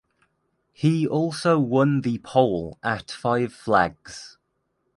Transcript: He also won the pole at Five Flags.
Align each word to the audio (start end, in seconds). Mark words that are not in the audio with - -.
He 0.73 1.05
also 1.05 1.59
won 1.59 2.01
the 2.01 2.17
pole 2.17 2.79
at 2.81 3.11
Five 3.11 3.53
Flags. 3.53 4.39